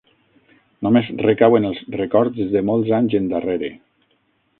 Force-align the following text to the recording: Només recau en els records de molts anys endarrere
Només 0.85 1.11
recau 1.25 1.57
en 1.59 1.67
els 1.69 1.81
records 1.97 2.47
de 2.55 2.63
molts 2.71 2.95
anys 3.01 3.17
endarrere 3.21 3.71